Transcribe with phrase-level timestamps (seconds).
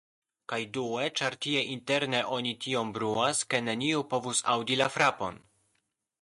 [0.51, 5.39] Kaj due, ĉar tie interne oni tiom bruas ke neniu povus aŭdi la frapon.